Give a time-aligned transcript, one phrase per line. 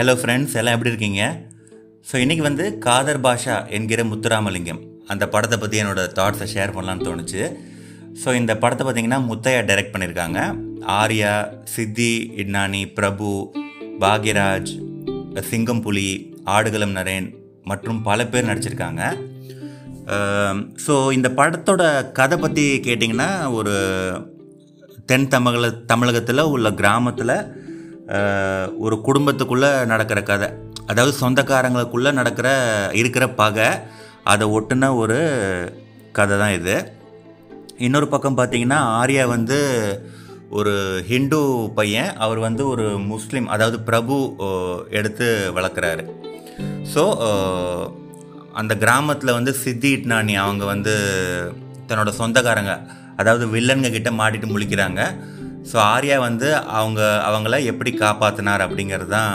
[0.00, 1.22] Hello friends எல்லாம் எப்படி இருக்கீங்க?
[2.08, 4.78] ஸோ இன்றைக்கி வந்து காதர் பாஷா என்கிற முத்துராமலிங்கம்.
[5.12, 7.42] அந்த படத்தை பற்றி என்னோட தாட்ஸை ஷேர் பண்ணலான்னு தோணுச்சு.
[8.20, 10.38] ஸோ இந்த படத்தை பார்த்தீங்கன்னா முத்தையா டைரக்ட் பண்ணியிருக்காங்க
[10.96, 11.32] ஆர்யா
[11.74, 12.10] சித்தி
[12.42, 13.28] இட்னானி பிரபு
[14.04, 14.72] பாக்யராஜ்
[15.50, 16.08] சிங்கம் புலி
[16.56, 17.28] ஆடுகளம் நரேன்
[17.72, 19.02] மற்றும் பல பேர் நடிச்சிருக்காங்க.
[20.86, 21.82] ஸோ இந்த படத்தோட
[22.20, 23.74] கதை பற்றி கேட்டிங்கன்னா ஒரு
[25.12, 27.38] தென் தமிழ தமிழகத்தில் உள்ள கிராமத்தில்
[28.84, 30.48] ஒரு குடும்பத்துக்குள்ளே நடக்கிற கதை.
[30.90, 32.48] அதாவது சொந்தக்காரங்களுக்குள்ளே நடக்கிற
[33.00, 33.68] இருக்கிற பகை
[34.32, 35.18] அதை ஒட்டுன ஒரு
[36.18, 36.76] கதை தான் இது.
[37.86, 39.58] இன்னொரு பக்கம் பார்த்தீங்கன்னா ஆர்யா வந்து
[40.58, 40.72] ஒரு
[41.10, 41.40] ஹிந்து
[41.78, 44.16] பையன் அவர் வந்து ஒரு முஸ்லீம் அதாவது பிரபு
[44.98, 46.04] எடுத்து வளர்க்குறாரு.
[46.92, 47.02] ஸோ
[48.60, 50.94] அந்த கிராமத்தில் வந்து சித்தி இட்னானி அவங்க வந்து
[51.90, 52.74] தன்னோட சொந்தக்காரங்க
[53.20, 55.00] அதாவது வில்லன்க கிட்ட மாட்டிட்டு முழிக்கிறாங்க.
[55.70, 59.34] ஸோ ஆர்யா வந்து அவங்க அவங்கள எப்படி காப்பாற்றினார் அப்படிங்கிறது தான்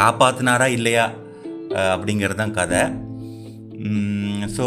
[0.00, 1.06] காப்பாற்றினாரா இல்லையா
[1.94, 2.82] அப்படிங்கிறது தான் கதை.
[4.56, 4.66] ஸோ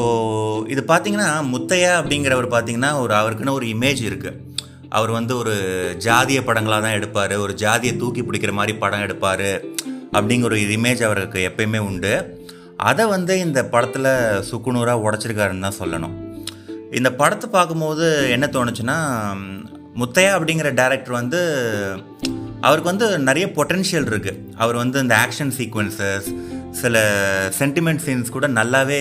[0.74, 4.40] இது பார்த்தீங்கன்னா முத்தையா அப்படிங்கிறவர் பார்த்தீங்கன்னா ஒரு அவருக்குன்னு ஒரு இமேஜ் இருக்குது
[4.98, 5.54] அவர் வந்து ஒரு
[6.06, 9.50] ஜாதிய படங்களாக தான் எடுப்பார் ஒரு ஜாதியை தூக்கி பிடிக்கிற மாதிரி படம் எடுப்பார்
[10.18, 12.14] அப்படிங்கிற ஒரு இமேஜ் அவருக்கு எப்பயுமே உண்டு.
[12.90, 14.10] அதை வந்து இந்த படத்தில்
[14.50, 16.16] சுக்குநூறாக உடச்சிருக்காருன்னு தான் சொல்லணும்.
[17.00, 18.98] இந்த படத்தை பார்க்கும்போது என்ன தோணுச்சுன்னா
[20.00, 21.40] முத்தையா அப்படிங்கிற டேரக்டர் வந்து
[22.62, 26.28] அவருக்கு வந்து நிறைய பொட்டென்ஷியல் இருக்குது அவர் வந்து இந்த ஆக்ஷன் சீக்வன்சஸ்
[26.72, 26.96] சில
[27.60, 29.00] சென்டிமெண்ட் சீன்ஸ் கூட நல்லாவே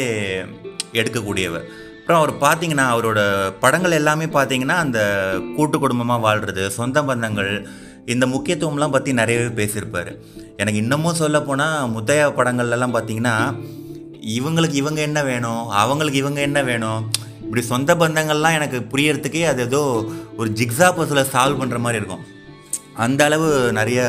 [0.92, 1.66] எடுக்கக்கூடியவர்.
[2.00, 3.20] அப்புறம் அவர் பார்த்தீங்கன்னா அவரோட
[3.60, 5.00] படங்கள் எல்லாமே பார்த்தீங்கன்னா அந்த
[5.56, 7.52] கூட்டு குடும்பமாக வாழ்கிறது சொந்த பந்தங்கள்
[8.06, 10.10] இந்த முக்கியத்துவம்லாம் பற்றி நிறையவே பேசியிருப்பார்.
[10.56, 13.36] எனக்கு இன்னமும் சொல்ல போனால் முத்தையா படங்கள்லாம் பார்த்தீங்கன்னா
[14.38, 17.10] இவங்களுக்கு இவங்க என்ன வேணும் அவங்களுக்கு இவங்க என்ன வேணும்
[17.50, 19.80] இப்படி சொந்த பந்தங்கள்லாம் எனக்கு புரியறதுக்கே அது ஏதோ
[20.40, 22.22] ஒரு ஜிக்ஸா பஸ்ஸில் சால்வ் பண்ணுற மாதிரி இருக்கும்.
[23.04, 23.48] அந்த அளவு
[23.78, 24.00] நிறைய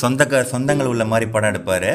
[0.00, 1.88] சொந்த சொந்தங்கள் உள்ள மாதிரி படம் எடுப்பார்.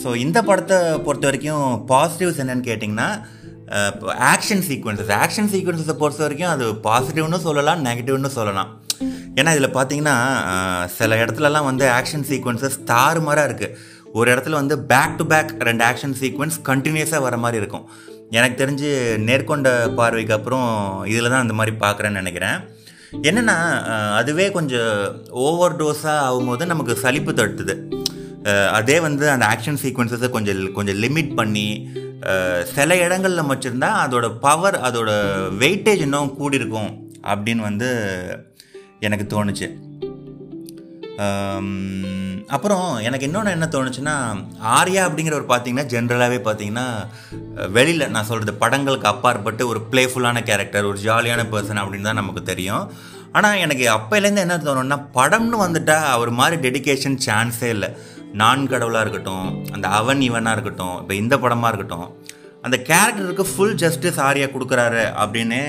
[0.00, 3.08] ஸோ இந்த படத்தை பொறுத்த வரைக்கும் பாசிட்டிவ்ஸ் என்னென்னு கேட்டிங்கன்னா
[4.32, 8.70] ஆக்ஷன் சீக்வன்சஸ் ஆக்ஷன் சீக்வன்சஸை பொறுத்த வரைக்கும் அது பாசிட்டிவ்னு சொல்லலாம் நெகட்டிவ்னு சொல்லலாம்.
[9.40, 10.16] ஏன்னா இதில் பார்த்தீங்கன்னா
[10.98, 13.74] சில இடத்துலலாம் வந்து ஆக்ஷன் சீக்வன்சஸ் தாறுமாறாக இருக்குது
[14.18, 17.84] ஒரு இடத்துல வந்து பேக் டு பேக் ரெண்டு ஆக்ஷன் சீக்வன்ஸ் கண்டினியூஸாக வர மாதிரி இருக்கும்.
[18.38, 18.90] எனக்கு தெரிஞ்சு
[19.28, 19.68] நேர்கொண்ட
[19.98, 20.68] பார்வைக்கு அப்புறம்
[21.12, 22.58] இதில் தான் அந்த மாதிரி பார்க்குறேன்னு நினைக்கிறேன்.
[23.28, 23.56] என்னென்னா
[24.18, 24.92] அதுவே கொஞ்சம்
[25.46, 27.74] ஓவர் டோஸாக ஆகும்போது நமக்கு சலிப்பு தடுத்துது
[28.78, 31.66] அதே வந்து அந்த ஆக்ஷன் சீக்வன்சஸை கொஞ்சம் கொஞ்சம் லிமிட் பண்ணி
[32.74, 35.10] சில இடங்களில் வச்சுருந்தா அதோட பவர் அதோட
[35.62, 36.90] வெயிட்டேஜ் இன்னும் கூடியிருக்கும்
[37.32, 37.88] அப்படின்னு வந்து
[39.06, 39.68] எனக்கு தோணுச்சு.
[42.56, 44.14] அப்புறம் எனக்கு இன்னொன்று என்ன தோணுச்சுன்னா
[44.76, 46.86] ஆர்யா அப்படிங்கிறவர் பார்த்தீங்கன்னா ஜென்ரலாகவே பார்த்தீங்கன்னா
[47.76, 52.84] வெளியில் நான் சொல்கிறது படங்களுக்கு அப்பாற்பட்டு ஒரு ப்ளேஃபுல்லான கேரக்டர் ஒரு ஜாலியான பர்சன் அப்படின்னு தான் நமக்கு தெரியும்.
[53.36, 57.90] ஆனால் எனக்கு அப்போலேருந்து என்ன தோணுன்னா படம்னு வந்துட்டால் அவர் மாதிரி டெடிக்கேஷன் சான்ஸே இல்லை.
[58.42, 62.08] நான் கடவுளாக இருக்கட்டும் அந்த அவன் இவனாக இருக்கட்டும் இப்போ இந்த படமாக இருக்கட்டும்
[62.66, 65.64] அந்த கேரக்டருக்கு ஃபுல் ஜஸ்டிஸ் ஆர்யா கொடுக்குறாரு அப்படின்னே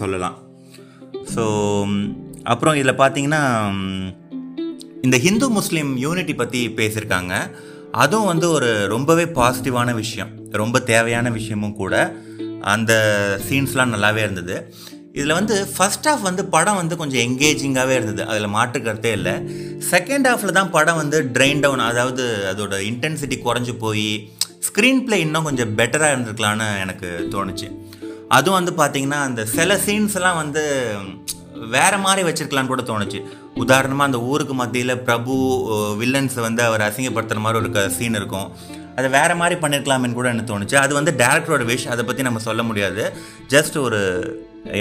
[0.00, 0.38] சொல்லலாம்.
[1.34, 1.44] ஸோ
[2.52, 3.42] அப்புறம் இதில் பார்த்தீங்கன்னா
[5.06, 7.34] இந்த ஹிந்து முஸ்லீம் யூனிட்டி பற்றி பேசியிருக்காங்க.
[7.92, 10.30] அதுவும் வந்து ஒரு ரொம்பவே பாசிட்டிவான விஷயம்.
[10.50, 11.94] ரொம்ப தேவையான விஷயமும் கூட.
[12.60, 12.92] அந்த
[13.48, 14.74] சீன்ஸ்லாம் நல்லாவே இருந்தது.
[15.12, 18.22] இதில் வந்து ஃபஸ்ட் ஹாஃப் வந்து படம் வந்து கொஞ்சம் எங்கேஜிங்காகவே இருந்தது.
[18.26, 19.32] அதில் மாற்றுக்கிறதே இல்லை.
[19.90, 24.30] செகண்ட் ஹாஃபில் தான் படம் வந்து ட்ரெயின் டவுன் அதாவது அதோட இன்டென்சிட்டி குறைஞ்சி போய்
[24.68, 27.70] ஸ்க்ரீன் பிளே இன்னும் கொஞ்சம் பெட்டராக இருந்திருக்கலான்னு எனக்கு தோணுச்சு.
[28.28, 30.64] அதுவும் வந்து பார்த்திங்கன்னா அந்த சில சீன்ஸ்லாம் வந்து
[31.76, 33.20] வேற மாதிரி வச்சுருக்கலான்னு கூட தோணுச்சு.
[33.64, 35.34] உதாரணமாக அந்த ஊருக்கு மத்தியில் பிரபு
[36.00, 38.48] வில்லன்ஸ் வந்து அவர் அசிங்கப்படுத்துகிற மாதிரி ஒரு சீன் இருக்கும்.
[38.96, 40.76] அதை வேறு மாதிரி பண்ணியிருக்கலாமேன்னு கூட எனக்கு தோணுச்சு.
[40.84, 43.04] அது வந்து டேரக்டரோட விஷ் அதை பற்றி நம்ம சொல்ல முடியாது.
[43.54, 44.00] ஜஸ்ட் ஒரு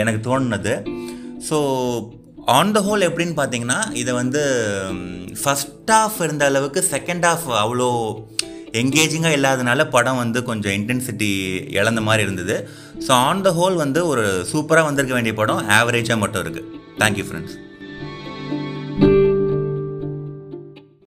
[0.02, 0.74] எனக்கு தோணுனது.
[1.50, 1.58] ஸோ
[2.58, 4.42] ஆன் த ஹோல் எப்படின்னு பார்த்தீங்கன்னா இதை வந்து
[5.42, 7.90] ஃபஸ்ட் ஆஃப் இருந்த அளவுக்கு செகண்ட் ஆஃப் அவ்வளோ
[8.80, 11.32] என்கேஜிங்காக இல்லாதனால படம் வந்து கொஞ்சம் இன்டென்சிட்டி
[11.80, 12.56] இழந்த மாதிரி இருந்தது.
[13.08, 16.70] ஸோ ஆன் த ஹோல் வந்து ஒரு சூப்பராக வந்திருக்க வேண்டிய படம் ஆவரேஜாக மட்டும் இருக்குது
[17.00, 17.58] தேங்க்யூ ஃப்ரெண்ட்ஸ்